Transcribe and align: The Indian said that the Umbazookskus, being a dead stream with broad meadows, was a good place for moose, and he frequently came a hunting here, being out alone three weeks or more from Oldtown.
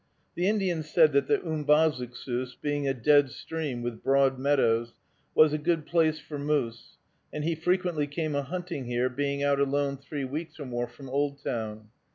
The 0.33 0.47
Indian 0.47 0.81
said 0.81 1.11
that 1.13 1.27
the 1.27 1.37
Umbazookskus, 1.37 2.55
being 2.59 2.87
a 2.87 2.93
dead 2.95 3.29
stream 3.29 3.83
with 3.83 4.01
broad 4.01 4.39
meadows, 4.39 4.93
was 5.35 5.53
a 5.53 5.59
good 5.59 5.85
place 5.85 6.17
for 6.19 6.39
moose, 6.39 6.97
and 7.31 7.43
he 7.43 7.53
frequently 7.53 8.07
came 8.07 8.33
a 8.33 8.41
hunting 8.41 8.85
here, 8.85 9.09
being 9.09 9.43
out 9.43 9.59
alone 9.59 9.97
three 9.97 10.25
weeks 10.25 10.59
or 10.59 10.65
more 10.65 10.87
from 10.87 11.07
Oldtown. 11.07 11.89